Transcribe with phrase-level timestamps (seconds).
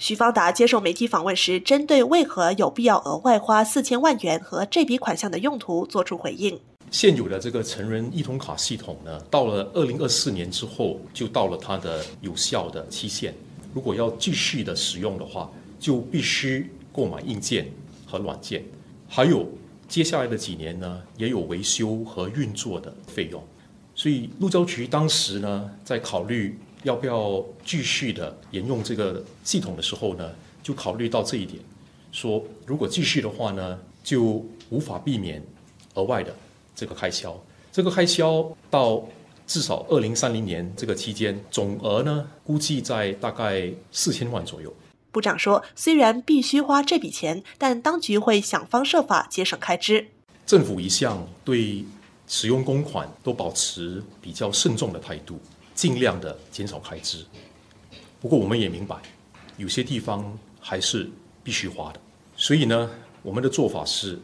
[0.00, 6.58] 徐方达接受媒体访问时，针对为何有必要额外花四千万元和这笔款项的用途作出回应。
[6.90, 13.34] 现有的这个成人一通卡系统呢，到了二零二四年之后，就到了它的有效的期限。
[13.74, 17.70] 如果要继续的使用的话，就必须购买硬件
[18.06, 18.64] 和软件，
[19.06, 19.46] 还有
[19.86, 23.44] 接下来的几年呢，也有维修和运作的费用。
[23.94, 26.58] 所以路交局当时呢，在考虑。
[26.82, 30.30] 要不要继续的沿用这个系统的时候呢，
[30.62, 31.60] 就考虑到这一点，
[32.10, 35.42] 说如果继续的话呢，就无法避免
[35.94, 36.34] 额外的
[36.74, 37.38] 这个开销。
[37.70, 39.04] 这个开销到
[39.46, 44.72] 至少二零三零年这个期间，总额呢估计在大概四千万左右。
[45.12, 50.06] 部长说，虽然必须花这笔钱，但当局会想方设法节省开支。
[50.46, 51.84] 政府一向对
[52.26, 55.38] 使用公款都保持比较慎重的态度。
[55.80, 57.24] 尽量的减少开支，
[58.20, 58.96] 不过我们也明白，
[59.56, 61.10] 有些地方还是
[61.42, 62.00] 必须花的。
[62.36, 62.90] 所以呢，
[63.22, 64.18] 我们的做法是，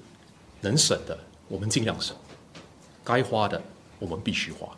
[0.60, 2.14] 能省的我们尽量省，
[3.02, 3.62] 该花的
[3.98, 4.68] 我们必须花。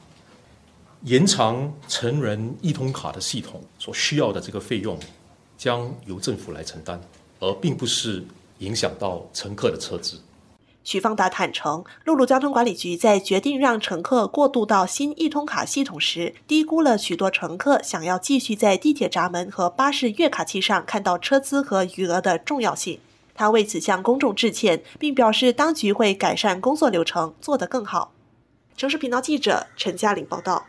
[1.02, 4.96] 延长成人一通卡的系统所需要的这个费用，
[5.56, 7.00] 将由政府来承担，
[7.40, 8.24] 而并不是
[8.60, 10.16] 影响到乘客的车资。
[10.90, 23.00] 许方达坦承，陆路交通管理局在决定让乘客过渡到新一通卡系统时，低估了许多乘客想要继续在地铁闸门和巴士月卡器上看到车资和余额的重要性。
[23.34, 28.12] 他为此向公众致歉，并表示当局会改善工作流程，做得更好。
[28.74, 30.64] 城市频道记者陈嘉玲报道。